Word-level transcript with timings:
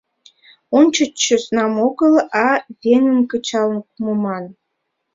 —Ончыч 0.77 1.13
сӧснам 1.25 1.73
огыл, 1.87 2.13
а 2.45 2.47
веҥым 2.81 3.19
кычал 3.31 3.69
муман. 4.03 4.43